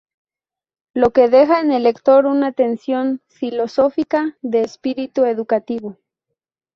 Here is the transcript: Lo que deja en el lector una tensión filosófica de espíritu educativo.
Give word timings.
Lo 0.95 1.11
que 1.11 1.27
deja 1.29 1.61
en 1.61 1.71
el 1.71 1.83
lector 1.83 2.25
una 2.25 2.53
tensión 2.53 3.21
filosófica 3.27 4.35
de 4.41 4.61
espíritu 4.63 5.25
educativo. 5.25 5.99